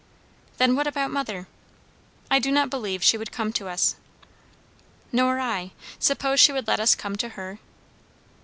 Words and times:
"Then 0.57 0.75
what 0.75 0.87
about 0.87 1.11
mother?" 1.11 1.47
"I 2.31 2.39
do 2.39 2.51
not 2.51 2.71
believe 2.71 3.03
she 3.03 3.19
would 3.19 3.31
come 3.31 3.53
to 3.53 3.67
us." 3.67 3.97
"Nor 5.11 5.39
I. 5.39 5.73
Suppose 5.99 6.39
she 6.39 6.51
would 6.51 6.67
let 6.67 6.79
us 6.79 6.95
come 6.95 7.15
to 7.17 7.29
her?" 7.29 7.59